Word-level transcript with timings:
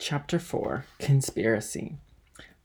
Chapter 0.00 0.38
4 0.38 0.84
Conspiracy 1.00 1.96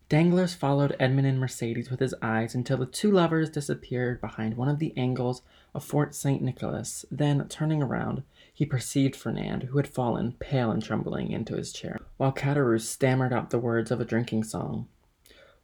Danglars 0.08 0.54
followed 0.54 0.96
Edmond 1.00 1.25
and 1.25 1.42
Mercédès 1.42 1.90
with 1.90 2.00
his 2.00 2.13
eyes 2.21 2.54
until 2.54 2.78
the 2.78 2.86
two 2.86 3.09
lovers 3.09 3.50
disappeared 3.50 4.21
behind 4.21 4.55
one 4.55 4.70
of 4.70 4.78
the 4.78 4.96
angles 4.96 5.41
of 5.73 5.83
Fort 5.83 6.13
St. 6.13 6.43
Nicholas. 6.43 7.05
Then, 7.09 7.47
turning 7.47 7.81
around, 7.81 8.21
he 8.54 8.67
perceived 8.67 9.15
Fernand, 9.15 9.63
who 9.63 9.77
had 9.77 9.88
fallen, 9.88 10.33
pale 10.33 10.69
and 10.69 10.81
trembling, 10.81 11.31
into 11.31 11.55
his 11.55 11.73
chair, 11.73 12.01
while 12.18 12.32
Caderousse 12.32 12.88
stammered 12.88 13.34
out 13.34 13.50
the 13.50 13.57
words 13.57 13.89
of 13.89 14.00
a 14.00 14.05
drinking 14.05 14.43
song. 14.43 14.88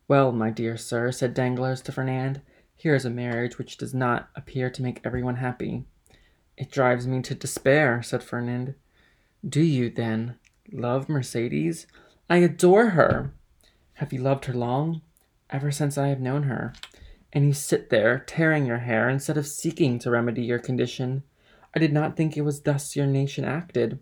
"Well, 0.08 0.32
my 0.32 0.50
dear 0.50 0.76
sir," 0.76 1.12
said 1.12 1.36
Danglars 1.36 1.84
to 1.84 1.92
Fernand, 1.92 2.42
"here 2.76 2.96
is 2.96 3.06
a 3.06 3.12
marriage 3.12 3.60
which 3.60 3.78
does 3.78 3.94
not 3.94 4.30
appear 4.36 4.72
to 4.72 4.82
make 4.82 5.02
everyone 5.06 5.36
happy." 5.36 5.86
"It 6.58 6.72
drives 6.72 7.06
me 7.06 7.22
to 7.22 7.36
despair," 7.36 8.02
said 8.02 8.24
Fernand. 8.24 8.74
"Do 9.48 9.62
you, 9.62 9.92
then, 9.92 10.36
love 10.72 11.08
Mercédès?" 11.08 11.86
"I 12.30 12.38
adore 12.38 12.92
her." 12.92 13.34
"Have 13.94 14.14
you 14.14 14.22
loved 14.22 14.46
her 14.46 14.54
long?" 14.54 15.02
"Ever 15.50 15.72
since 15.72 15.98
I 15.98 16.08
have 16.08 16.22
known 16.22 16.44
her." 16.44 16.74
"And 17.34 17.46
you 17.46 17.54
sit 17.54 17.90
there, 17.90 18.20
tearing 18.20 18.66
your 18.66 18.80
hair, 18.80 19.10
instead 19.10 19.38
of 19.38 19.48
seeking 19.48 20.00
to 20.00 20.12
remedy 20.12 20.44
your 20.44 20.60
condition. 20.60 21.24
I 21.76 21.80
did 21.80 21.94
not 21.94 22.16
think 22.16 22.36
it 22.36 22.42
was 22.42 22.62
thus 22.62 22.96
your 22.96 23.08
nation 23.08 23.46
acted." 23.46 24.00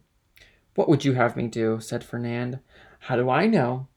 "What 0.76 0.88
would 0.88 1.04
you 1.04 1.14
have 1.14 1.36
me 1.36 1.48
do?" 1.48 1.80
said 1.80 2.04
Fernand. 2.04 2.60
"How 3.00 3.16
do 3.16 3.30
I 3.30 3.48
know? 3.48 3.88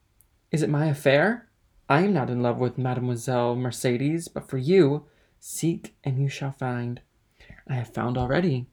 Is 0.51 0.63
it 0.63 0.71
my 0.71 0.87
affair? 0.87 1.49
I 1.89 2.03
am 2.03 2.13
not 2.13 2.31
in 2.31 2.43
love 2.43 2.59
with 2.59 2.79
Mademoiselle 2.79 3.57
Mercédès, 3.57 4.33
but 4.33 4.49
for 4.49 4.59
you, 4.59 5.07
seek 5.39 5.97
and 6.05 6.19
you 6.19 6.29
shall 6.29 6.53
find." 6.53 7.01
"I 7.67 7.75
have 7.75 7.93
found 7.95 8.17
already." 8.17 8.67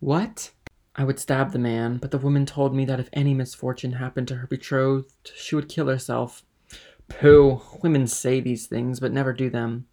"What?" 0.00 0.52
"I 0.94 1.04
would 1.04 1.18
stab 1.18 1.52
the 1.52 1.58
man, 1.58 1.96
but 1.96 2.10
the 2.10 2.18
woman 2.18 2.44
told 2.44 2.74
me 2.74 2.84
that 2.84 3.00
if 3.00 3.08
any 3.14 3.32
misfortune 3.32 3.92
happened 3.92 4.28
to 4.28 4.36
her 4.36 4.46
betrothed 4.46 5.32
she 5.34 5.54
would 5.54 5.68
kill 5.70 5.88
herself." 5.88 6.44
"Pooh! 7.08 7.62
women 7.82 8.06
say 8.06 8.40
these 8.40 8.66
things, 8.66 9.00
but 9.00 9.10
never 9.10 9.32
do 9.32 9.48
them." 9.48 9.86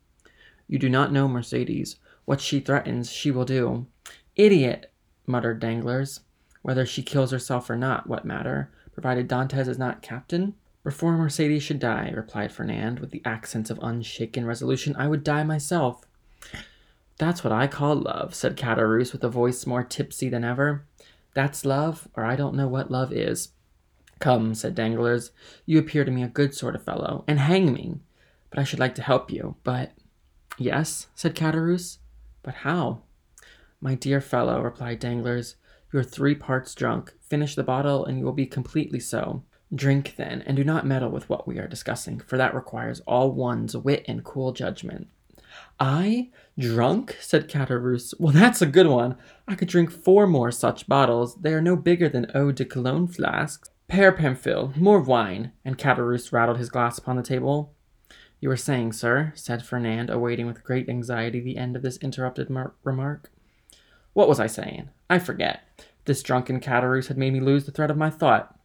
"You 0.67 0.77
do 0.77 0.89
not 0.89 1.13
know 1.13 1.29
Mercédès. 1.29 1.95
What 2.25 2.41
she 2.41 2.59
threatens 2.59 3.09
she 3.09 3.31
will 3.31 3.45
do." 3.45 3.87
"Idiot!" 4.35 4.91
muttered 5.25 5.61
Danglars. 5.61 6.19
"Whether 6.63 6.85
she 6.85 7.01
kills 7.01 7.31
herself 7.31 7.69
or 7.69 7.77
not, 7.77 8.07
what 8.07 8.25
matter, 8.25 8.69
provided 8.91 9.29
Dantès 9.29 9.69
is 9.69 9.79
not 9.79 10.01
captain?" 10.01 10.53
"Before 10.83 11.17
Mercédès 11.17 11.61
should 11.61 11.79
die," 11.79 12.11
replied 12.13 12.51
Fernand, 12.51 12.99
with 12.99 13.11
the 13.11 13.21
accents 13.23 13.69
of 13.69 13.79
unshaken 13.81 14.45
resolution, 14.45 14.97
"I 14.97 15.07
would 15.07 15.23
die 15.23 15.43
myself." 15.43 16.05
"That's 17.17 17.43
what 17.43 17.53
I 17.53 17.67
call 17.67 17.95
love," 17.95 18.35
said 18.35 18.57
Caderousse, 18.57 19.13
with 19.13 19.23
a 19.23 19.29
voice 19.29 19.65
more 19.65 19.83
tipsy 19.83 20.27
than 20.27 20.43
ever. 20.43 20.83
"That's 21.33 21.65
love, 21.65 22.07
or 22.15 22.25
I 22.25 22.35
don't 22.35 22.55
know 22.55 22.67
what 22.67 22.91
love 22.91 23.13
is." 23.13 23.49
"Come," 24.19 24.55
said 24.55 24.75
Danglars, 24.75 25.31
"you 25.65 25.79
appear 25.79 26.03
to 26.03 26.11
me 26.11 26.23
a 26.23 26.27
good 26.27 26.53
sort 26.53 26.75
of 26.75 26.83
fellow, 26.83 27.23
and 27.27 27.39
hang 27.39 27.71
me! 27.73 27.99
But 28.49 28.59
I 28.59 28.63
should 28.63 28.79
like 28.79 28.95
to 28.95 29.01
help 29.01 29.31
you, 29.31 29.55
but—" 29.63 29.91
"Yes," 30.57 31.07
said 31.15 31.35
Caderousse, 31.35 31.99
"but 32.43 32.55
how?" 32.55 33.03
"My 33.79 33.95
dear 33.95 34.19
fellow," 34.19 34.61
replied 34.61 34.99
Danglars, 34.99 35.55
"you 35.93 35.99
are 35.99 36.03
three 36.03 36.35
parts 36.35 36.75
drunk; 36.75 37.13
finish 37.21 37.55
the 37.55 37.63
bottle, 37.63 38.05
and 38.05 38.17
you 38.17 38.25
will 38.25 38.33
be 38.33 38.45
completely 38.45 38.99
so. 38.99 39.43
Drink, 39.73 40.15
then, 40.17 40.41
and 40.41 40.57
do 40.57 40.63
not 40.63 40.85
meddle 40.85 41.11
with 41.11 41.29
what 41.29 41.47
we 41.47 41.59
are 41.59 41.67
discussing, 41.67 42.19
for 42.19 42.37
that 42.37 42.55
requires 42.55 43.01
all 43.01 43.31
one's 43.31 43.77
wit 43.77 44.03
and 44.07 44.23
cool 44.23 44.51
judgment." 44.51 45.07
"I 45.79 46.29
drunk?" 46.57 47.17
said 47.21 47.47
Caderousse. 47.47 48.13
"Well, 48.19 48.33
that's 48.33 48.61
a 48.61 48.65
good 48.65 48.87
one. 48.87 49.15
I 49.47 49.55
could 49.55 49.69
drink 49.69 49.91
four 49.91 50.27
more 50.27 50.51
such 50.51 50.87
bottles; 50.87 51.35
they 51.35 51.53
are 51.53 51.61
no 51.61 51.75
bigger 51.75 52.09
than 52.09 52.29
eau 52.35 52.51
de 52.51 52.65
Cologne 52.65 53.07
flasks. 53.07 53.69
Père 53.89 54.15
Pamphile, 54.15 54.75
more 54.75 54.99
wine!" 54.99 55.53
and 55.63 55.77
Caderousse 55.77 56.33
rattled 56.33 56.57
his 56.57 56.69
glass 56.69 56.97
upon 56.97 57.15
the 57.15 57.23
table. 57.23 57.73
"You 58.41 58.49
were 58.49 58.57
saying, 58.57 58.93
sir," 58.93 59.31
said 59.35 59.63
Fernand, 59.63 60.09
awaiting 60.09 60.47
with 60.47 60.63
great 60.63 60.89
anxiety 60.89 61.39
the 61.39 61.57
end 61.57 61.75
of 61.75 61.81
this 61.81 61.97
interrupted 61.97 62.49
remark. 62.83 63.31
What 64.13 64.27
was 64.27 64.39
I 64.39 64.47
saying? 64.47 64.89
I 65.09 65.19
forget. 65.19 65.61
This 66.05 66.21
drunken 66.23 66.59
Caderousse 66.59 67.07
had 67.07 67.17
made 67.17 67.33
me 67.33 67.39
lose 67.39 67.65
the 67.65 67.71
thread 67.71 67.91
of 67.91 67.97
my 67.97 68.09
thought. 68.09 68.59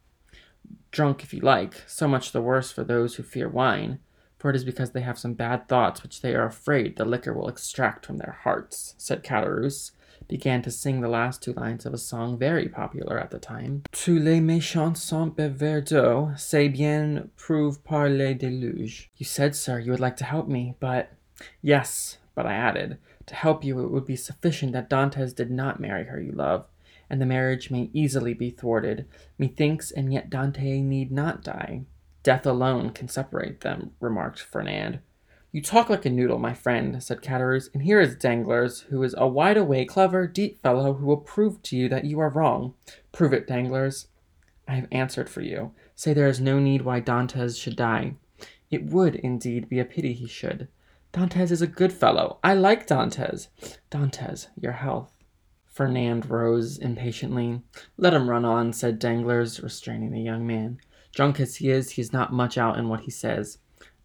Drunk, 0.91 1.23
if 1.23 1.33
you 1.33 1.41
like, 1.41 1.85
so 1.87 2.09
much 2.09 2.33
the 2.33 2.43
worse 2.43 2.73
for 2.73 2.83
those 2.83 3.15
who 3.15 3.23
fear 3.23 3.49
wine, 3.49 4.01
for 4.45 4.51
it 4.51 4.57
is 4.57 4.65
because 4.65 4.91
they 4.91 5.01
have 5.01 5.19
some 5.19 5.33
bad 5.33 5.67
thoughts 5.69 6.03
which 6.03 6.21
they 6.21 6.35
are 6.35 6.45
afraid 6.45 6.97
the 6.97 7.05
liquor 7.07 7.33
will 7.33 7.49
extract 7.49 8.05
from 8.05 8.19
their 8.19 8.37
hearts, 8.43 8.95
said 8.99 9.25
Caderousse, 9.25 9.93
began 10.29 10.61
to 10.61 10.71
sing 10.71 11.01
the 11.01 11.09
last 11.09 11.43
two 11.43 11.55
lines 11.55 11.87
of 11.87 11.95
a 11.95 11.97
song 11.97 12.37
very 12.37 12.69
popular 12.69 13.19
at 13.19 13.31
the 13.31 13.39
time. 13.39 13.85
Tous 13.91 14.21
les 14.21 14.41
méchants 14.41 14.99
sont 14.99 15.35
buveurs 15.35 16.39
c'est 16.39 16.69
bien 16.69 17.31
prouve 17.39 17.83
par 17.85 18.11
les 18.11 18.35
déluges. 18.35 19.07
You 19.17 19.25
said, 19.25 19.57
sir, 19.57 19.79
you 19.79 19.93
would 19.93 19.99
like 19.99 20.17
to 20.19 20.27
help 20.27 20.47
me, 20.47 20.75
but... 20.79 21.13
Yes, 21.63 22.19
but 22.35 22.45
I 22.45 22.53
added, 22.53 22.99
to 23.25 23.35
help 23.35 23.65
you, 23.65 23.83
it 23.83 23.91
would 23.91 24.05
be 24.05 24.15
sufficient 24.15 24.75
that 24.75 24.91
Dantès 24.91 25.35
did 25.35 25.51
not 25.51 25.81
marry 25.81 26.05
her 26.05 26.21
you 26.21 26.33
love, 26.33 26.67
and 27.09 27.19
the 27.19 27.25
marriage 27.25 27.71
may 27.71 27.89
easily 27.95 28.35
be 28.35 28.51
thwarted, 28.51 29.07
methinks, 29.39 29.91
and 29.91 30.13
yet 30.13 30.29
Dantès 30.29 30.83
need 30.83 31.11
not 31.11 31.43
die. 31.43 31.87
Death 32.25 32.47
alone 32.47 32.91
can 32.91 33.07
separate 33.07 33.61
them, 33.61 33.93
remarked 34.01 34.41
Fernand. 34.41 34.99
You 35.53 35.63
talk 35.63 35.89
like 35.89 36.05
a 36.05 36.11
noodle, 36.11 36.39
my 36.39 36.55
friend, 36.55 37.01
said 37.01 37.23
Caderousse, 37.23 37.69
and 37.73 37.85
here 37.85 38.01
is 38.01 38.17
Danglars, 38.17 38.81
who 38.89 39.01
is 39.05 39.15
a 39.17 39.29
wide-awake, 39.29 39.91
clever, 39.91 40.27
deep 40.27 40.61
fellow, 40.61 40.95
who 40.95 41.07
will 41.07 41.19
prove 41.19 41.63
to 41.63 41.77
you 41.77 41.89
that 41.91 42.07
you 42.07 42.19
are 42.19 42.31
wrong. 42.31 42.75
Prove 43.13 43.33
it, 43.33 43.47
Danglars. 43.47 44.09
I 44.67 44.75
have 44.75 44.89
answered 44.91 45.29
for 45.29 45.43
you. 45.43 45.73
Say 45.95 46.13
there 46.13 46.27
is 46.27 46.41
no 46.41 46.59
need 46.59 46.83
why 46.83 47.01
Dantès 47.01 47.61
should 47.61 47.77
die. 47.77 48.15
It 48.71 48.87
would, 48.87 49.17
indeed, 49.17 49.69
be 49.69 49.79
a 49.79 49.85
pity 49.85 50.15
he 50.15 50.27
should. 50.27 50.67
Dantès 51.13 51.53
is 51.53 51.63
a 51.63 51.69
good 51.69 51.93
fellow. 51.93 52.39
I 52.43 52.55
like 52.55 52.89
Dantès. 52.89 53.49
Dantès, 53.93 54.49
your 54.61 54.73
health. 54.73 55.13
Fernand 55.67 56.31
rose 56.31 56.79
impatiently. 56.79 57.61
Let 57.97 58.15
him 58.15 58.31
run 58.31 58.45
on, 58.45 58.73
said 58.73 58.99
Danglars, 58.99 59.63
restraining 59.63 60.11
the 60.11 60.21
young 60.21 60.47
man. 60.47 60.81
Drunk 61.15 61.41
as 61.41 61.57
he 61.57 61.71
is, 61.71 61.91
he 61.91 62.03
is 62.03 62.13
not 62.13 62.33
much 62.33 62.59
out 62.59 62.79
in 62.79 62.89
what 62.89 63.01
he 63.01 63.11
says. 63.11 63.59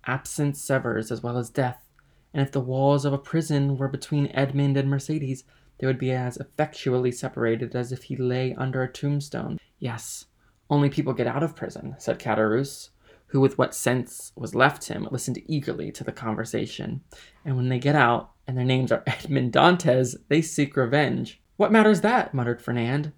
Absence 0.05 0.61
severs 0.61 1.11
as 1.11 1.21
well 1.21 1.37
as 1.37 1.49
death, 1.49 1.89
and 2.33 2.41
if 2.41 2.51
the 2.51 2.61
walls 2.61 3.05
of 3.05 3.13
a 3.13 3.17
prison 3.17 3.77
were 3.77 3.87
between 3.87 4.31
Edmond 4.33 4.77
and 4.77 4.89
Mercédès, 4.89 5.43
they 5.79 5.87
would 5.87 5.99
be 5.99 6.11
as 6.11 6.37
effectually 6.37 7.11
separated 7.11 7.75
as 7.75 7.91
if 7.91 8.03
he 8.03 8.15
lay 8.15 8.53
under 8.55 8.83
a 8.83 8.91
tombstone. 8.91 9.57
Yes, 9.79 10.25
only 10.69 10.89
people 10.89 11.13
get 11.13 11.27
out 11.27 11.43
of 11.43 11.55
prison, 11.55 11.95
said 11.97 12.19
Caderousse 12.19 12.89
who, 13.29 13.39
with 13.39 13.57
what 13.57 13.75
sense 13.75 14.31
was 14.35 14.55
left 14.55 14.87
him, 14.87 15.07
listened 15.11 15.41
eagerly 15.47 15.91
to 15.91 16.03
the 16.03 16.11
conversation. 16.11 17.01
And 17.45 17.55
when 17.55 17.69
they 17.69 17.79
get 17.79 17.95
out, 17.95 18.31
and 18.47 18.57
their 18.57 18.65
names 18.65 18.91
are 18.91 19.03
Edmond 19.07 19.53
Dantès, 19.53 20.15
they 20.27 20.41
seek 20.41 20.75
revenge. 20.75 21.41
What 21.55 21.71
matters 21.71 22.01
that? 22.01 22.33
muttered 22.33 22.61
Fernand. 22.61 23.13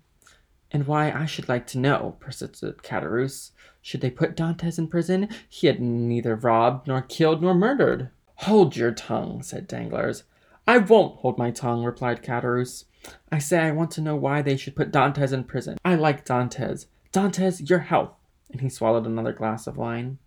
And 0.71 0.87
why 0.87 1.11
I 1.11 1.25
should 1.25 1.49
like 1.49 1.67
to 1.67 1.79
know, 1.79 2.15
persisted 2.19 2.77
Caderousse. 2.77 3.51
Should 3.81 4.01
they 4.01 4.09
put 4.09 4.35
Dantès 4.35 4.77
in 4.77 4.87
prison? 4.87 5.27
He 5.49 5.67
had 5.67 5.81
neither 5.81 6.35
robbed, 6.35 6.87
nor 6.87 7.01
killed, 7.01 7.41
nor 7.41 7.53
murdered. 7.53 8.09
Hold 8.35 8.75
your 8.75 8.91
tongue, 8.91 9.43
said 9.43 9.67
Danglars. 9.67 10.23
I 10.67 10.77
won't 10.77 11.17
hold 11.17 11.37
my 11.37 11.51
tongue, 11.51 11.83
replied 11.83 12.23
Caderousse. 12.23 12.85
I 13.31 13.39
say 13.39 13.59
I 13.59 13.71
want 13.71 13.91
to 13.91 14.01
know 14.01 14.15
why 14.15 14.41
they 14.41 14.55
should 14.55 14.75
put 14.75 14.91
Dantès 14.91 15.33
in 15.33 15.43
prison. 15.43 15.77
I 15.83 15.95
like 15.95 16.25
Dantès. 16.25 16.85
Dantès, 17.11 17.67
your 17.69 17.79
health 17.79 18.13
and 18.51 18.61
he 18.61 18.69
swallowed 18.69 19.05
another 19.05 19.33
glass 19.33 19.67
of 19.67 19.77
wine. 19.77 20.17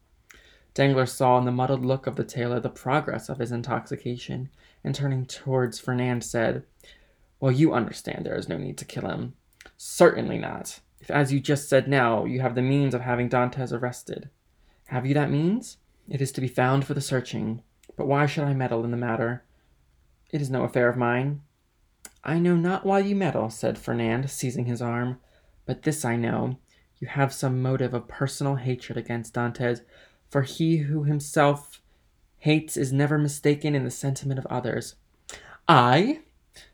Danglars 0.75 1.13
saw 1.13 1.39
in 1.39 1.45
the 1.45 1.53
muddled 1.53 1.85
look 1.85 2.07
of 2.07 2.17
the 2.17 2.25
tailor 2.25 2.59
the 2.59 2.69
progress 2.69 3.29
of 3.29 3.39
his 3.39 3.53
intoxication, 3.53 4.49
and 4.83 4.95
turning 4.95 5.25
towards 5.25 5.79
Fernand, 5.79 6.25
said, 6.25 6.65
Well, 7.39 7.53
you 7.53 7.73
understand 7.73 8.27
there 8.27 8.37
is 8.37 8.49
no 8.49 8.59
need 8.59 8.77
to 8.79 8.85
kill 8.85 9.09
him. 9.09 9.35
Certainly 9.77 10.39
not. 10.39 10.81
If, 11.01 11.11
as 11.11 11.33
you 11.33 11.41
just 11.41 11.69
said 11.69 11.89
now, 11.89 12.25
you 12.25 12.41
have 12.41 12.55
the 12.55 12.63
means 12.63 12.95
of 12.95 13.03
having 13.03 13.29
Dantès 13.29 13.73
arrested. 13.73 14.31
Have 14.87 15.05
you 15.05 15.15
that 15.15 15.31
means? 15.31 15.79
It 16.09 16.21
is 16.21 16.33
to 16.33 16.41
be 16.41 16.49
found 16.49 16.87
for 16.87 16.95
the 16.95 17.01
searching. 17.01 17.63
But 17.97 18.07
why 18.07 18.27
should 18.27 18.45
I 18.45 18.55
meddle 18.55 18.85
in 18.85 18.91
the 18.91 18.97
matter? 18.97 19.45
It 20.31 20.41
is 20.41 20.51
no 20.51 20.65
affair 20.65 20.89
of 20.89 20.97
mine. 20.97 21.43
I 22.23 22.39
know 22.39 22.57
not 22.57 22.87
why 22.87 23.01
you 23.01 23.15
meddle, 23.15 23.51
said 23.51 23.79
Fernand, 23.79 24.31
seizing 24.31 24.65
his 24.65 24.81
arm. 24.81 25.21
But 25.67 25.83
this 25.83 26.05
I 26.05 26.17
know, 26.17 26.59
you 26.99 27.09
have 27.09 27.33
some 27.33 27.63
motive 27.63 27.95
of 27.95 28.09
personal 28.09 28.57
hatred 28.57 28.97
against 28.99 29.35
Dantès, 29.35 29.81
for 30.31 30.43
he 30.43 30.79
who 30.79 31.05
himself 31.05 31.83
hates 32.39 32.77
is 32.77 32.93
never 32.93 33.19
mistaken 33.19 33.75
in 33.75 33.85
the 33.85 33.91
sentiment 33.91 34.39
of 34.39 34.47
others. 34.47 34.97
I? 35.69 36.21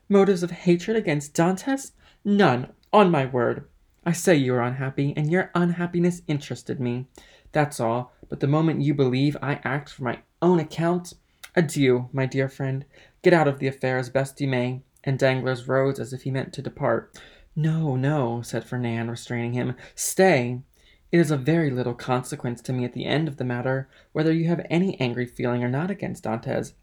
Motives 0.08 0.42
of 0.42 0.50
hatred 0.50 0.96
against 0.96 1.34
Dantès? 1.34 1.92
None, 2.24 2.72
on 2.92 3.10
my 3.10 3.26
word. 3.26 3.66
I 4.04 4.12
say 4.12 4.36
you 4.36 4.54
are 4.54 4.62
unhappy, 4.62 5.12
and 5.16 5.30
your 5.30 5.50
unhappiness 5.54 6.22
interested 6.26 6.80
me. 6.80 7.06
That's 7.52 7.80
all. 7.80 8.12
But 8.28 8.40
the 8.40 8.46
moment 8.46 8.82
you 8.82 8.94
believe 8.94 9.36
I 9.42 9.60
act 9.64 9.90
for 9.90 10.04
my 10.04 10.20
own 10.40 10.58
account, 10.60 11.14
adieu, 11.54 12.08
my 12.12 12.26
dear 12.26 12.48
friend. 12.48 12.84
Get 13.22 13.32
out 13.32 13.48
of 13.48 13.58
the 13.58 13.66
affair 13.66 13.98
as 13.98 14.08
best 14.08 14.40
you 14.40 14.48
may. 14.48 14.82
And 15.04 15.18
Danglars 15.18 15.66
rose 15.66 15.98
as 15.98 16.12
if 16.12 16.22
he 16.22 16.30
meant 16.30 16.52
to 16.54 16.62
depart. 16.62 17.18
No, 17.56 17.96
no, 17.96 18.42
said 18.42 18.64
Fernand, 18.64 19.10
restraining 19.10 19.54
him. 19.54 19.74
Stay. 19.94 20.60
It 21.10 21.18
is 21.18 21.30
of 21.30 21.40
very 21.40 21.70
little 21.70 21.94
consequence 21.94 22.62
to 22.62 22.72
me 22.72 22.84
at 22.84 22.92
the 22.92 23.04
end 23.04 23.26
of 23.26 23.36
the 23.36 23.44
matter 23.44 23.88
whether 24.12 24.32
you 24.32 24.46
have 24.48 24.64
any 24.70 24.98
angry 25.00 25.26
feeling 25.26 25.64
or 25.64 25.68
not 25.68 25.90
against 25.90 26.24
Dantès. 26.24 26.74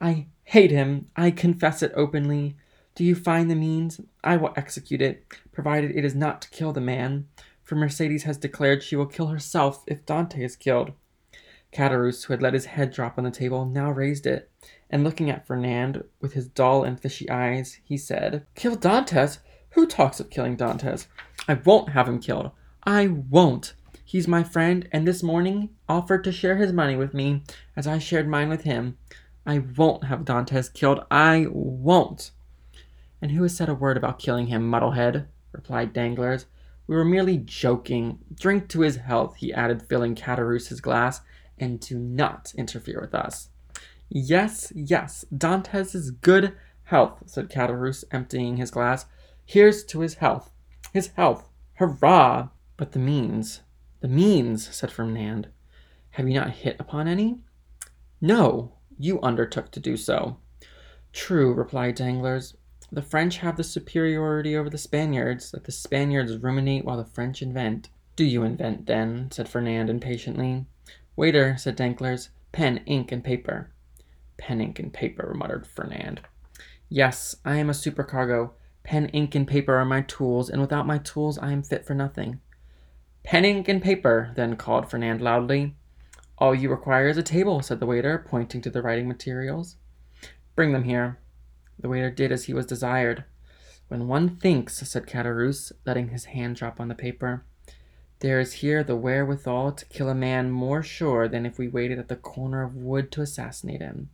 I 0.00 0.28
hate 0.44 0.70
him, 0.70 1.08
I 1.16 1.30
confess 1.30 1.82
it 1.82 1.92
openly. 1.94 2.56
Do 2.94 3.02
you 3.02 3.16
find 3.16 3.50
the 3.50 3.56
means? 3.56 4.00
I 4.22 4.36
will 4.36 4.52
execute 4.56 5.02
it, 5.02 5.24
provided 5.50 5.90
it 5.96 6.04
is 6.04 6.14
not 6.14 6.40
to 6.42 6.50
kill 6.50 6.72
the 6.72 6.80
man, 6.80 7.26
for 7.62 7.74
Mercédès 7.74 8.22
has 8.22 8.36
declared 8.36 8.82
she 8.82 8.94
will 8.94 9.06
kill 9.06 9.26
herself 9.28 9.82
if 9.88 10.06
Dantès 10.06 10.44
is 10.44 10.56
killed. 10.56 10.92
Caderousse, 11.72 12.24
who 12.24 12.32
had 12.32 12.42
let 12.42 12.54
his 12.54 12.66
head 12.66 12.92
drop 12.92 13.18
on 13.18 13.24
the 13.24 13.32
table, 13.32 13.66
now 13.66 13.90
raised 13.90 14.26
it, 14.26 14.48
and 14.88 15.02
looking 15.02 15.28
at 15.28 15.44
Fernand 15.44 16.04
with 16.20 16.34
his 16.34 16.46
dull 16.46 16.84
and 16.84 17.00
fishy 17.00 17.28
eyes, 17.28 17.80
he 17.82 17.96
said, 17.96 18.46
Kill 18.54 18.76
Dantès? 18.76 19.38
Who 19.70 19.88
talks 19.88 20.20
of 20.20 20.30
killing 20.30 20.56
Dantès? 20.56 21.08
I 21.48 21.54
won't 21.54 21.88
have 21.88 22.06
him 22.06 22.20
killed. 22.20 22.52
I 22.84 23.08
won't. 23.08 23.74
He's 24.04 24.28
my 24.28 24.44
friend, 24.44 24.88
and 24.92 25.04
this 25.04 25.20
morning 25.20 25.70
offered 25.88 26.22
to 26.24 26.32
share 26.32 26.58
his 26.58 26.72
money 26.72 26.94
with 26.94 27.12
me, 27.12 27.42
as 27.74 27.88
I 27.88 27.98
shared 27.98 28.28
mine 28.28 28.48
with 28.48 28.62
him. 28.62 28.98
I 29.44 29.58
won't 29.76 30.04
have 30.04 30.20
Dantès 30.20 30.72
killed. 30.72 31.04
I 31.10 31.46
won't. 31.50 32.30
And 33.24 33.32
who 33.32 33.42
has 33.42 33.56
said 33.56 33.70
a 33.70 33.74
word 33.74 33.96
about 33.96 34.18
killing 34.18 34.48
him, 34.48 34.70
Muddlehead? 34.70 35.28
replied 35.50 35.94
Danglars. 35.94 36.44
We 36.86 36.94
were 36.94 37.06
merely 37.06 37.38
joking. 37.38 38.18
Drink 38.34 38.68
to 38.68 38.82
his 38.82 38.96
health, 38.96 39.36
he 39.36 39.50
added, 39.50 39.80
filling 39.80 40.14
Caderousse's 40.14 40.82
glass, 40.82 41.22
and 41.56 41.80
do 41.80 41.98
not 41.98 42.52
interfere 42.54 43.00
with 43.00 43.14
us. 43.14 43.48
Yes, 44.10 44.74
yes, 44.76 45.24
Dantès' 45.34 46.20
good 46.20 46.54
health, 46.82 47.22
said 47.24 47.48
Caderousse, 47.48 48.04
emptying 48.10 48.58
his 48.58 48.70
glass. 48.70 49.06
Here's 49.46 49.84
to 49.84 50.00
his 50.00 50.16
health. 50.16 50.50
His 50.92 51.06
health. 51.16 51.48
Hurrah! 51.76 52.50
But 52.76 52.92
the 52.92 52.98
means, 52.98 53.62
the 54.00 54.08
means, 54.08 54.68
said 54.68 54.92
Fernand. 54.92 55.48
Have 56.10 56.28
you 56.28 56.34
not 56.34 56.50
hit 56.50 56.76
upon 56.78 57.08
any? 57.08 57.38
No, 58.20 58.74
you 58.98 59.18
undertook 59.22 59.70
to 59.70 59.80
do 59.80 59.96
so. 59.96 60.36
True, 61.14 61.54
replied 61.54 61.94
Danglars. 61.94 62.54
The 62.94 63.02
French 63.02 63.38
have 63.38 63.56
the 63.56 63.64
superiority 63.64 64.56
over 64.56 64.70
the 64.70 64.78
Spaniards, 64.78 65.50
that 65.50 65.64
the 65.64 65.72
Spaniards 65.72 66.36
ruminate 66.36 66.84
while 66.84 66.96
the 66.96 67.04
French 67.04 67.42
invent. 67.42 67.88
Do 68.14 68.24
you 68.24 68.44
invent, 68.44 68.86
then? 68.86 69.32
said 69.32 69.48
Fernand 69.48 69.90
impatiently. 69.90 70.66
Waiter, 71.16 71.56
said 71.56 71.74
Danglars, 71.74 72.28
pen, 72.52 72.84
ink, 72.86 73.10
and 73.10 73.24
paper. 73.24 73.72
Pen, 74.36 74.60
ink, 74.60 74.78
and 74.78 74.92
paper, 74.92 75.34
muttered 75.34 75.66
Fernand. 75.66 76.20
Yes, 76.88 77.34
I 77.44 77.56
am 77.56 77.68
a 77.68 77.72
supercargo. 77.72 78.52
Pen, 78.84 79.08
ink, 79.08 79.34
and 79.34 79.48
paper 79.48 79.74
are 79.74 79.84
my 79.84 80.02
tools, 80.02 80.48
and 80.48 80.60
without 80.60 80.86
my 80.86 80.98
tools 80.98 81.36
I 81.36 81.50
am 81.50 81.64
fit 81.64 81.84
for 81.84 81.94
nothing. 81.94 82.40
Pen, 83.24 83.44
ink, 83.44 83.66
and 83.66 83.82
paper, 83.82 84.30
then 84.36 84.54
called 84.54 84.88
Fernand 84.88 85.20
loudly. 85.20 85.74
All 86.38 86.54
you 86.54 86.70
require 86.70 87.08
is 87.08 87.16
a 87.16 87.24
table, 87.24 87.60
said 87.60 87.80
the 87.80 87.86
waiter, 87.86 88.24
pointing 88.24 88.60
to 88.60 88.70
the 88.70 88.82
writing 88.82 89.08
materials. 89.08 89.74
Bring 90.54 90.70
them 90.70 90.84
here. 90.84 91.18
The 91.78 91.88
waiter 91.88 92.10
did 92.10 92.32
as 92.32 92.44
he 92.44 92.54
was 92.54 92.66
desired. 92.66 93.24
When 93.88 94.08
one 94.08 94.36
thinks, 94.36 94.76
said 94.76 95.06
Caderousse, 95.06 95.72
letting 95.84 96.08
his 96.08 96.26
hand 96.26 96.56
drop 96.56 96.80
on 96.80 96.88
the 96.88 96.94
paper, 96.94 97.44
there 98.20 98.40
is 98.40 98.54
here 98.54 98.82
the 98.82 98.96
wherewithal 98.96 99.72
to 99.72 99.84
kill 99.86 100.08
a 100.08 100.14
man 100.14 100.50
more 100.50 100.82
sure 100.82 101.28
than 101.28 101.44
if 101.44 101.58
we 101.58 101.68
waited 101.68 101.98
at 101.98 102.08
the 102.08 102.16
corner 102.16 102.62
of 102.62 102.76
wood 102.76 103.12
to 103.12 103.20
assassinate 103.20 103.82
him. 103.82 104.08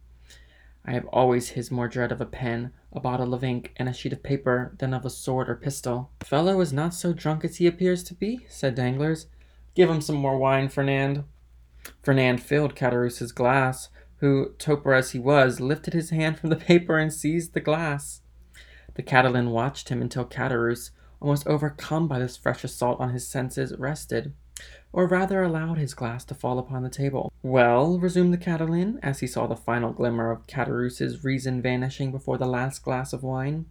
I 0.84 0.92
have 0.92 1.06
always 1.06 1.50
his 1.50 1.70
more 1.70 1.88
dread 1.88 2.10
of 2.10 2.20
a 2.20 2.26
pen, 2.26 2.72
a 2.92 3.00
bottle 3.00 3.34
of 3.34 3.44
ink, 3.44 3.72
and 3.76 3.88
a 3.88 3.92
sheet 3.92 4.12
of 4.12 4.22
paper 4.22 4.74
than 4.78 4.94
of 4.94 5.04
a 5.04 5.10
sword 5.10 5.48
or 5.48 5.54
pistol. 5.54 6.10
The 6.18 6.24
fellow 6.24 6.60
is 6.60 6.72
not 6.72 6.94
so 6.94 7.12
drunk 7.12 7.44
as 7.44 7.58
he 7.58 7.66
appears 7.66 8.02
to 8.04 8.14
be, 8.14 8.46
said 8.48 8.74
Danglars. 8.74 9.26
Give 9.74 9.90
him 9.90 10.00
some 10.00 10.16
more 10.16 10.38
wine, 10.38 10.68
Fernand. 10.68 11.24
Fernand 12.02 12.42
filled 12.42 12.74
Caderousse's 12.74 13.30
glass, 13.30 13.90
who, 14.20 14.54
toper 14.58 14.94
as 14.94 15.10
he 15.10 15.18
was, 15.18 15.60
lifted 15.60 15.94
his 15.94 16.10
hand 16.10 16.38
from 16.38 16.50
the 16.50 16.56
paper 16.70 16.98
and 16.98 17.12
seized 17.12 17.52
the 17.52 17.60
glass. 17.60 18.20
The 18.94 19.02
Catalan 19.02 19.50
watched 19.50 19.88
him 19.88 20.00
until 20.02 20.24
Caderousse, 20.24 20.90
almost 21.20 21.46
overcome 21.46 22.08
by 22.08 22.18
this 22.18 22.36
fresh 22.36 22.64
assault 22.64 23.00
on 23.00 23.10
his 23.10 23.26
senses, 23.26 23.74
rested, 23.78 24.32
or 24.92 25.06
rather 25.06 25.42
allowed 25.42 25.78
his 25.78 25.94
glass 25.94 26.24
to 26.26 26.34
fall 26.34 26.58
upon 26.58 26.82
the 26.82 26.90
table. 26.90 27.32
Well, 27.42 27.98
resumed 27.98 28.32
the 28.32 28.38
Catalan, 28.38 28.98
as 29.02 29.20
he 29.20 29.26
saw 29.26 29.46
the 29.46 29.56
final 29.56 29.92
glimmer 29.92 30.30
of 30.30 30.46
Caderousse's 30.46 31.24
reason 31.24 31.62
vanishing 31.62 32.10
before 32.10 32.38
the 32.38 32.46
last 32.46 32.82
glass 32.82 33.12
of 33.12 33.22
wine. 33.22 33.66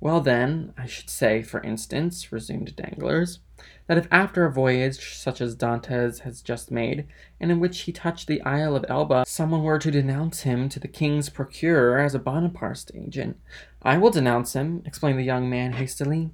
Well, 0.00 0.22
then, 0.22 0.72
I 0.78 0.86
should 0.86 1.10
say, 1.10 1.42
for 1.42 1.62
instance, 1.62 2.32
resumed 2.32 2.74
Danglars, 2.74 3.40
that 3.86 3.98
if 3.98 4.08
after 4.10 4.46
a 4.46 4.52
voyage 4.52 5.14
such 5.14 5.42
as 5.42 5.54
Dantès 5.54 6.20
has 6.20 6.40
just 6.40 6.70
made, 6.70 7.06
and 7.38 7.50
in 7.50 7.60
which 7.60 7.80
he 7.80 7.92
touched 7.92 8.26
the 8.26 8.40
Isle 8.42 8.76
of 8.76 8.86
Elba, 8.88 9.24
someone 9.26 9.62
were 9.62 9.78
to 9.78 9.90
denounce 9.90 10.42
him 10.42 10.70
to 10.70 10.80
the 10.80 10.88
king's 10.88 11.28
procureur 11.28 11.98
as 11.98 12.14
a 12.14 12.18
Bonapartist 12.18 12.92
agent, 12.94 13.38
I 13.82 13.98
will 13.98 14.10
denounce 14.10 14.54
him, 14.54 14.82
explained 14.86 15.18
the 15.18 15.24
young 15.24 15.50
man 15.50 15.74
hastily. 15.74 16.30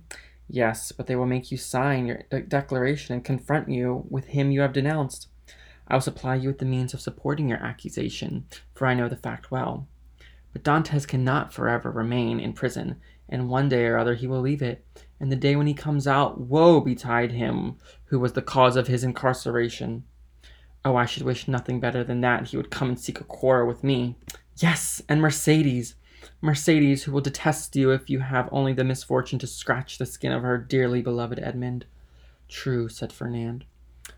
Yes, 0.48 0.92
but 0.92 1.08
they 1.08 1.16
will 1.16 1.26
make 1.26 1.50
you 1.50 1.56
sign 1.56 2.06
your 2.06 2.22
de- 2.30 2.42
declaration 2.42 3.14
and 3.14 3.24
confront 3.24 3.68
you 3.68 4.04
with 4.08 4.26
him 4.26 4.52
you 4.52 4.60
have 4.60 4.72
denounced. 4.72 5.28
I 5.88 5.94
will 5.94 6.00
supply 6.00 6.36
you 6.36 6.48
with 6.48 6.58
the 6.58 6.64
means 6.64 6.94
of 6.94 7.00
supporting 7.00 7.48
your 7.48 7.58
accusation, 7.58 8.46
for 8.74 8.86
I 8.86 8.94
know 8.94 9.08
the 9.08 9.16
fact 9.16 9.50
well. 9.50 9.88
But 10.56 10.64
Dantès 10.64 11.06
cannot 11.06 11.52
forever 11.52 11.90
remain 11.90 12.40
in 12.40 12.54
prison, 12.54 12.96
and 13.28 13.50
one 13.50 13.68
day 13.68 13.84
or 13.84 13.98
other 13.98 14.14
he 14.14 14.26
will 14.26 14.40
leave 14.40 14.62
it, 14.62 14.86
and 15.20 15.30
the 15.30 15.36
day 15.36 15.54
when 15.54 15.66
he 15.66 15.74
comes 15.74 16.06
out, 16.06 16.40
woe 16.40 16.80
betide 16.80 17.32
him 17.32 17.76
who 18.04 18.18
was 18.18 18.32
the 18.32 18.40
cause 18.40 18.74
of 18.74 18.86
his 18.86 19.04
incarceration. 19.04 20.04
Oh, 20.82 20.96
I 20.96 21.04
should 21.04 21.24
wish 21.24 21.46
nothing 21.46 21.78
better 21.78 22.02
than 22.02 22.22
that 22.22 22.46
he 22.46 22.56
would 22.56 22.70
come 22.70 22.88
and 22.88 22.98
seek 22.98 23.20
a 23.20 23.24
quarrel 23.24 23.68
with 23.68 23.84
me. 23.84 24.16
Yes, 24.56 25.02
and 25.10 25.20
Mercédès. 25.20 25.92
Mercédès, 26.42 27.02
who 27.02 27.12
will 27.12 27.20
detest 27.20 27.76
you 27.76 27.90
if 27.90 28.08
you 28.08 28.20
have 28.20 28.48
only 28.50 28.72
the 28.72 28.82
misfortune 28.82 29.38
to 29.40 29.46
scratch 29.46 29.98
the 29.98 30.06
skin 30.06 30.32
of 30.32 30.40
her 30.40 30.56
dearly 30.56 31.02
beloved 31.02 31.38
Edmond. 31.38 31.84
True, 32.48 32.88
said 32.88 33.12
Fernand. 33.12 33.66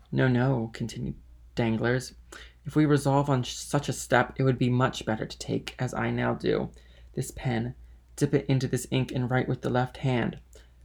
No, 0.09 0.29
no, 0.29 0.69
continued 0.71 1.15
Danglars. 1.55 2.13
If 2.69 2.75
we 2.75 2.85
resolve 2.85 3.31
on 3.31 3.43
such 3.45 3.89
a 3.89 3.93
step, 3.93 4.35
it 4.37 4.43
would 4.43 4.59
be 4.59 4.69
much 4.69 5.03
better 5.03 5.25
to 5.25 5.39
take, 5.39 5.73
as 5.79 5.91
I 5.91 6.11
now 6.11 6.35
do, 6.35 6.69
this 7.15 7.31
pen, 7.31 7.73
dip 8.15 8.35
it 8.35 8.45
into 8.47 8.67
this 8.67 8.85
ink, 8.91 9.11
and 9.11 9.27
write 9.27 9.49
with 9.49 9.63
the 9.63 9.71
left 9.71 9.97
hand, 9.97 10.37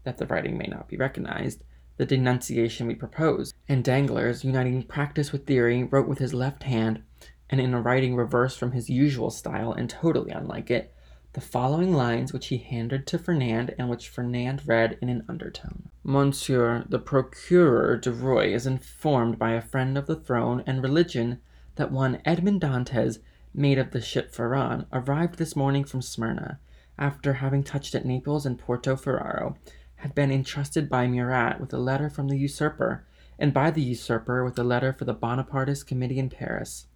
that 0.05 0.17
the 0.17 0.25
writing 0.25 0.57
may 0.57 0.65
not 0.65 0.89
be 0.89 0.97
recognized, 0.97 1.63
the 1.99 2.07
denunciation 2.07 2.87
we 2.87 2.95
propose. 2.95 3.53
And 3.69 3.85
Danglars, 3.85 4.45
uniting 4.45 4.83
practice 4.85 5.31
with 5.31 5.45
theory, 5.45 5.85
wrote 5.85 6.09
with 6.09 6.21
his 6.21 6.33
left 6.33 6.63
hand, 6.63 7.03
and 7.51 7.61
in 7.61 7.75
a 7.75 7.83
writing 7.83 8.17
reversed 8.17 8.59
from 8.59 8.73
his 8.73 8.89
usual 8.89 9.29
style 9.29 9.75
and 9.75 9.91
totally 9.91 10.31
unlike 10.31 10.71
it, 10.71 10.95
the 11.35 11.43
following 11.43 11.93
lines 11.93 12.33
which 12.33 12.47
he 12.47 12.57
handed 12.57 13.07
to 13.09 13.19
Fernand 13.19 13.75
and 13.79 13.91
which 13.91 14.09
Fernand 14.09 14.63
read 14.67 14.97
in 15.03 15.11
an 15.11 15.23
undertone. 15.29 15.91
Monsieur 16.03 16.87
the 16.89 16.99
Procureur 16.99 17.99
du 17.99 18.11
Roi 18.11 18.55
is 18.55 18.67
informed 18.67 19.39
by 19.39 19.53
a 19.53 19.61
friend 19.61 19.99
of 19.99 20.07
the 20.07 20.17
throne 20.17 20.65
and 20.67 20.83
religion 20.83 21.43
that 21.77 21.93
one 21.93 22.21
Edmond 22.25 22.61
Dantès, 22.61 23.19
mate 23.53 23.79
of 23.79 23.91
the 23.91 24.01
ship 24.01 24.33
Pharaon, 24.33 24.87
arrived 24.93 25.39
this 25.39 25.57
morning 25.57 25.85
from 25.85 26.03
Smyrna, 26.03 26.59
after 26.99 27.35
having 27.35 27.63
touched 27.63 27.95
at 27.95 28.05
Naples 28.05 28.47
and 28.47 28.59
Porto 28.59 28.97
Ferrajo, 28.97 29.57
had 29.97 30.15
been 30.15 30.31
entrusted 30.31 30.89
by 30.89 31.07
Murat 31.07 31.61
with 31.61 31.73
a 31.73 31.79
letter 31.79 32.11
from 32.11 32.29
the 32.29 32.37
usurper, 32.37 33.05
and 33.39 33.53
by 33.53 33.71
the 33.71 33.83
usurper 33.83 34.45
with 34.45 34.59
a 34.59 34.65
letter 34.65 34.93
for 34.93 35.05
the 35.05 35.15
Bonapartist 35.15 35.87
committee 35.87 36.19
in 36.19 36.31
Paris. 36.31 36.87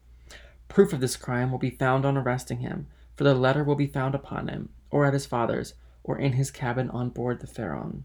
Proof 0.69 0.93
of 0.93 1.01
this 1.01 1.17
crime 1.17 1.51
will 1.51 1.59
be 1.59 1.71
found 1.71 2.05
on 2.05 2.17
arresting 2.17 2.59
him, 2.59 2.87
for 3.17 3.25
the 3.25 3.35
letter 3.35 3.65
will 3.65 3.75
be 3.75 3.87
found 3.87 4.15
upon 4.15 4.49
him, 4.49 4.69
or 4.91 5.07
at 5.07 5.15
his 5.15 5.27
father's, 5.27 5.75
or 6.05 6.19
in 6.19 6.35
his 6.35 6.51
cabin 6.51 6.91
on 6.91 7.11
board 7.11 7.41
the 7.41 7.47
Pharaon. 7.47 8.05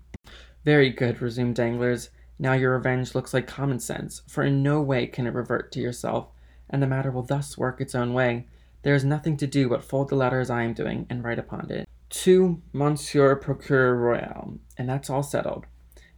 Very 0.65 0.89
good, 0.89 1.21
resumed 1.21 1.55
Danglars. 1.55 2.09
Now 2.39 2.53
your 2.53 2.75
revenge 2.75 3.13
looks 3.13 3.33
like 3.33 3.45
common 3.45 3.79
sense, 3.79 4.23
for 4.27 4.43
in 4.43 4.63
no 4.63 4.81
way 4.81 5.05
can 5.07 5.27
it 5.27 5.33
revert 5.33 5.71
to 5.73 5.79
yourself, 5.79 6.29
and 6.73 6.83
the 6.83 6.87
matter 6.87 7.11
will 7.11 7.23
thus 7.23 7.57
work 7.57 7.79
its 7.79 7.95
own 7.95 8.13
way. 8.13 8.47
There 8.81 8.95
is 8.95 9.05
nothing 9.05 9.37
to 9.37 9.47
do 9.47 9.69
but 9.69 9.83
fold 9.83 10.09
the 10.09 10.17
letter 10.17 10.41
as 10.41 10.49
I 10.49 10.63
am 10.63 10.73
doing, 10.73 11.07
and 11.09 11.23
write 11.23 11.39
upon 11.39 11.71
it, 11.71 11.87
To 12.09 12.61
Monsieur 12.73 13.37
Procureur 13.37 13.95
Royal, 13.95 14.59
and 14.77 14.89
that's 14.89 15.09
all 15.09 15.23
settled. 15.23 15.65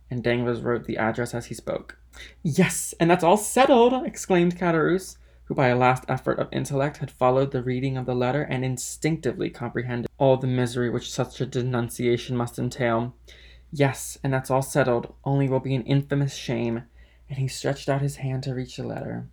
And 0.09 0.23
Danglars 0.23 0.61
wrote 0.61 0.85
the 0.85 0.97
address 0.97 1.35
as 1.35 1.45
he 1.45 1.53
spoke. 1.53 1.99
Yes, 2.41 2.95
and 2.99 3.11
that's 3.11 3.23
all 3.23 3.37
settled, 3.37 4.05
exclaimed 4.05 4.57
Caderousse 4.57 5.17
who 5.45 5.53
by 5.53 5.67
a 5.67 5.75
last 5.75 6.03
effort 6.07 6.39
of 6.39 6.51
intellect 6.51 6.97
had 6.97 7.11
followed 7.11 7.51
the 7.51 7.61
reading 7.61 7.97
of 7.97 8.05
the 8.05 8.15
letter 8.15 8.41
and 8.41 8.65
instinctively 8.65 9.49
comprehended 9.49 10.09
all 10.17 10.37
the 10.37 10.47
misery 10.47 10.89
which 10.89 11.11
such 11.11 11.39
a 11.39 11.45
denunciation 11.45 12.35
must 12.35 12.57
entail. 12.57 13.15
Yes, 13.71 14.17
and 14.23 14.33
that's 14.33 14.49
all 14.49 14.63
settled, 14.63 15.13
only 15.23 15.47
will 15.47 15.59
be 15.59 15.75
an 15.75 15.83
infamous 15.83 16.35
shame. 16.35 16.83
And 17.29 17.37
he 17.37 17.47
stretched 17.47 17.89
out 17.89 18.01
his 18.01 18.17
hand 18.17 18.43
to 18.43 18.55
reach 18.55 18.77
the 18.77 18.83
letter. 18.83 19.27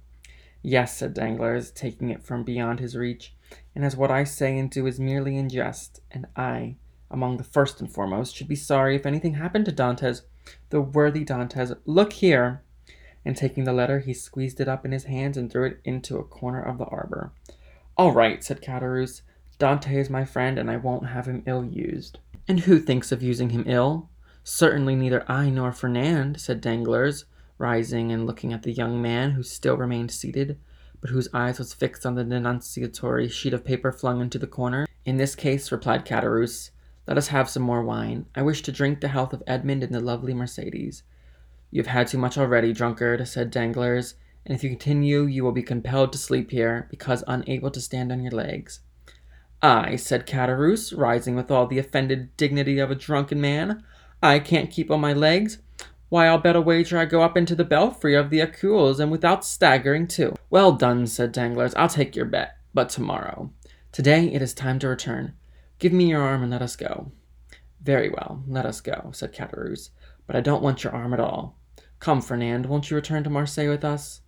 Yes, 0.62 0.96
said 0.96 1.14
Danglars, 1.14 1.72
taking 1.72 2.10
it 2.10 2.22
from 2.22 2.44
beyond 2.44 2.78
his 2.78 2.96
reach, 2.96 3.34
and 3.74 3.84
as 3.84 3.96
what 3.96 4.10
I 4.10 4.24
say 4.24 4.56
and 4.56 4.70
do 4.70 4.86
is 4.86 5.00
merely 5.00 5.36
in 5.36 5.48
jest, 5.48 6.00
and 6.10 6.26
I, 6.36 6.76
among 7.10 7.36
the 7.36 7.44
first 7.44 7.80
and 7.80 7.92
foremost, 7.92 8.36
should 8.36 8.48
be 8.48 8.56
sorry 8.56 8.94
if 8.94 9.04
anything 9.04 9.34
happened 9.34 9.64
to 9.66 9.72
Dantès, 9.72 10.22
the 10.70 10.80
worthy 10.80 11.24
Dantès. 11.24 11.76
Look 11.84 12.14
here! 12.14 12.62
and 13.24 13.36
taking 13.36 13.64
the 13.64 13.72
letter, 13.72 14.00
he 14.00 14.14
squeezed 14.14 14.60
it 14.60 14.68
up 14.68 14.84
in 14.84 14.92
his 14.92 15.04
hands 15.04 15.36
and 15.36 15.50
threw 15.50 15.66
it 15.66 15.80
into 15.84 16.18
a 16.18 16.24
corner 16.24 16.60
of 16.62 16.78
the 16.78 16.84
arbor. 16.86 17.32
All 17.96 18.12
right, 18.12 18.42
said 18.42 18.62
Caderousse. 18.62 19.22
Dantès 19.58 19.92
is 19.92 20.10
my 20.10 20.24
friend, 20.24 20.58
and 20.58 20.70
I 20.70 20.76
won't 20.76 21.06
have 21.06 21.26
him 21.26 21.42
ill 21.46 21.64
used. 21.64 22.18
And 22.48 22.60
who 22.60 22.80
thinks 22.80 23.12
of 23.12 23.22
using 23.22 23.50
him 23.50 23.64
ill? 23.66 24.08
Certainly 24.42 24.96
neither 24.96 25.24
I 25.30 25.50
nor 25.50 25.70
Fernand, 25.70 26.40
said 26.40 26.60
Danglars, 26.60 27.24
rising 27.62 28.12
and 28.12 28.26
looking 28.26 28.52
at 28.52 28.64
the 28.64 28.72
young 28.72 29.00
man, 29.00 29.30
who 29.30 29.42
still 29.42 29.76
remained 29.76 30.10
seated, 30.10 30.58
but 31.00 31.10
whose 31.10 31.28
eyes 31.32 31.58
was 31.58 31.72
fixed 31.72 32.04
on 32.04 32.16
the 32.16 32.24
denunciatory 32.24 33.28
sheet 33.28 33.54
of 33.54 33.64
paper 33.64 33.90
flung 33.90 34.20
into 34.20 34.38
the 34.38 34.46
corner. 34.46 34.86
In 35.06 35.16
this 35.16 35.34
case, 35.34 35.72
replied 35.72 36.04
Caderousse, 36.04 36.70
let 37.06 37.18
us 37.18 37.28
have 37.28 37.48
some 37.48 37.62
more 37.62 37.82
wine. 37.82 38.26
I 38.34 38.42
wish 38.42 38.62
to 38.62 38.72
drink 38.72 39.00
the 39.00 39.08
health 39.08 39.32
of 39.32 39.42
Edmond 39.46 39.82
and 39.82 39.94
the 39.94 40.00
lovely 40.00 40.34
Mercédès. 40.34 41.02
You 41.70 41.80
have 41.80 41.88
had 41.88 42.06
too 42.06 42.18
much 42.18 42.36
already, 42.36 42.72
drunkard, 42.72 43.26
said 43.26 43.50
Danglars, 43.50 44.14
and 44.44 44.54
if 44.54 44.62
you 44.62 44.70
continue 44.70 45.22
you 45.22 45.42
will 45.42 45.52
be 45.52 45.62
compelled 45.62 46.12
to 46.12 46.18
sleep 46.18 46.50
here, 46.50 46.86
because 46.90 47.24
unable 47.26 47.70
to 47.70 47.80
stand 47.80 48.12
on 48.12 48.22
your 48.22 48.32
legs. 48.32 48.80
I, 49.60 49.96
said 49.96 50.26
Caderousse, 50.26 50.96
rising 50.96 51.36
with 51.36 51.50
all 51.50 51.66
the 51.66 51.78
offended 51.78 52.36
dignity 52.36 52.78
of 52.78 52.90
a 52.90 52.96
drunken 52.96 53.40
man, 53.40 53.82
I 54.22 54.38
can't 54.38 54.70
keep 54.70 54.90
on 54.90 55.00
my 55.00 55.12
legs. 55.12 55.58
Why, 56.12 56.26
I'll 56.26 56.36
bet 56.36 56.56
a 56.56 56.60
wager 56.60 56.98
I 56.98 57.06
go 57.06 57.22
up 57.22 57.38
into 57.38 57.54
the 57.54 57.64
belfry 57.64 58.14
of 58.14 58.28
the 58.28 58.40
Accoules, 58.40 59.00
and 59.00 59.10
without 59.10 59.46
staggering, 59.46 60.06
too. 60.06 60.34
Well 60.50 60.72
done, 60.72 61.06
said 61.06 61.32
Danglars, 61.32 61.74
I'll 61.74 61.88
take 61.88 62.14
your 62.14 62.26
bet, 62.26 62.58
but 62.74 62.90
tomorrow. 62.90 63.50
Today 63.92 64.26
it 64.26 64.42
is 64.42 64.52
time 64.52 64.78
to 64.80 64.88
return. 64.88 65.32
Give 65.78 65.90
me 65.90 66.10
your 66.10 66.20
arm 66.20 66.42
and 66.42 66.52
let 66.52 66.60
us 66.60 66.76
go. 66.76 67.12
Very 67.80 68.10
well, 68.10 68.44
let 68.46 68.66
us 68.66 68.82
go, 68.82 69.08
said 69.14 69.32
Caderousse, 69.32 69.88
but 70.26 70.36
I 70.36 70.42
don't 70.42 70.62
want 70.62 70.84
your 70.84 70.92
arm 70.92 71.14
at 71.14 71.20
all. 71.20 71.58
Come, 71.98 72.20
Fernand, 72.20 72.66
won't 72.66 72.90
you 72.90 72.94
return 72.94 73.24
to 73.24 73.30
Marseille 73.30 73.70
with 73.70 73.82
us? 73.82 74.20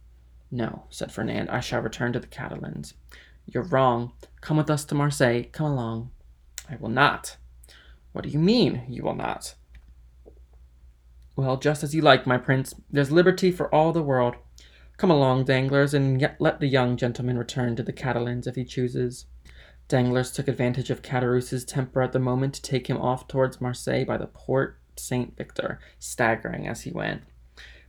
No, 0.51 0.85
said 0.89 1.13
Fernand, 1.13 1.51
I 1.51 1.61
shall 1.61 1.83
return 1.83 2.15
to 2.15 2.19
the 2.19 2.27
Catalans. 2.27 2.95
You're 3.45 3.63
wrong. 3.63 4.13
Come 4.41 4.57
with 4.57 4.71
us 4.71 4.87
to 4.87 4.95
Marseille. 4.95 5.43
Come 5.53 5.67
along. 5.67 6.13
I 6.67 6.77
will 6.77 6.89
not. 6.89 7.37
What 8.13 8.25
do 8.25 8.31
you 8.31 8.39
mean, 8.39 8.87
you 8.89 9.03
will 9.03 9.15
not? 9.15 9.55
Well, 11.37 11.57
just 11.57 11.83
as 11.83 11.95
you 11.95 12.01
like, 12.01 12.27
my 12.27 12.39
prince. 12.39 12.75
There's 12.91 13.11
liberty 13.11 13.51
for 13.51 13.73
all 13.75 13.93
the 13.93 14.03
world. 14.03 14.37
Come 14.97 15.11
along, 15.11 15.45
Danglars, 15.45 15.93
and 15.93 16.25
let 16.39 16.61
the 16.61 16.69
young 16.69 16.97
gentleman 16.97 17.37
return 17.37 17.75
to 17.77 17.83
the 17.83 17.93
Catalans 17.93 18.47
if 18.47 18.55
he 18.55 18.65
chooses. 18.65 19.27
Danglars 19.89 20.33
took 20.33 20.47
advantage 20.47 20.91
of 20.91 21.03
Caderousse's 21.03 21.65
temper 21.65 22.01
at 22.03 22.13
the 22.13 22.21
moment 22.21 22.55
to 22.55 22.63
take 22.63 22.87
him 22.87 22.97
off 22.97 23.27
towards 23.27 23.61
Marseille 23.61 24.05
by 24.05 24.17
the 24.17 24.29
Porte 24.29 24.79
Saint 24.97 25.37
Victor, 25.37 25.81
staggering 25.99 26.69
as 26.69 26.83
he 26.83 26.93
went. 26.93 27.23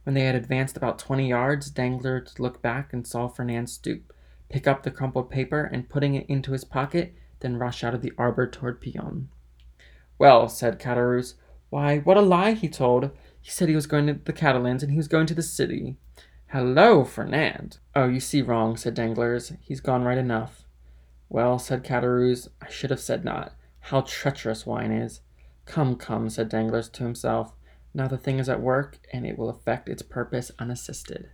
When 0.03 0.15
they 0.15 0.25
had 0.25 0.35
advanced 0.35 0.75
about 0.75 0.99
twenty 0.99 1.29
yards, 1.29 1.69
Danglars 1.69 2.39
looked 2.39 2.61
back 2.61 2.91
and 2.91 3.05
saw 3.05 3.27
Fernand 3.27 3.69
stoop, 3.69 4.11
pick 4.49 4.67
up 4.67 4.83
the 4.83 4.91
crumpled 4.91 5.29
paper, 5.29 5.63
and 5.63 5.87
putting 5.87 6.15
it 6.15 6.25
into 6.27 6.51
his 6.51 6.65
pocket, 6.65 7.13
then 7.39 7.57
rush 7.57 7.83
out 7.83 7.93
of 7.93 8.01
the 8.01 8.13
arbor 8.17 8.47
toward 8.47 8.81
Pillon. 8.81 9.29
Well, 10.17 10.49
said 10.49 10.79
Caderousse, 10.79 11.35
why, 11.69 11.99
what 11.99 12.17
a 12.17 12.21
lie 12.21 12.53
he 12.53 12.69
told! 12.69 13.11
He 13.45 13.51
said 13.51 13.69
he 13.69 13.75
was 13.75 13.85
going 13.85 14.07
to 14.07 14.15
the 14.15 14.33
Catalans, 14.33 14.81
and 14.81 14.91
he 14.91 14.97
was 14.97 15.07
going 15.07 15.27
to 15.27 15.35
the 15.35 15.43
city. 15.43 15.97
Hello, 16.47 17.03
Fernand! 17.03 17.77
Oh, 17.95 18.07
you 18.07 18.19
see 18.19 18.41
wrong, 18.41 18.75
said 18.75 18.95
Danglars. 18.95 19.53
He's 19.61 19.81
gone 19.81 20.03
right 20.03 20.17
enough. 20.17 20.63
Well, 21.29 21.59
said 21.59 21.83
Caderousse, 21.83 22.47
I 22.59 22.71
should 22.71 22.89
have 22.89 22.99
said 22.99 23.23
not. 23.23 23.53
How 23.81 24.01
treacherous 24.01 24.65
wine 24.65 24.91
is! 24.91 25.21
Come, 25.65 25.95
come, 25.95 26.27
said 26.27 26.49
Danglars 26.49 26.89
to 26.93 27.03
himself. 27.03 27.53
Now 27.93 28.07
the 28.07 28.17
thing 28.17 28.39
is 28.39 28.49
at 28.49 28.61
work, 28.61 28.97
and 29.13 29.27
it 29.27 29.37
will 29.37 29.49
effect 29.49 29.89
its 29.89 30.01
purpose 30.01 30.49
unassisted. 30.57 31.29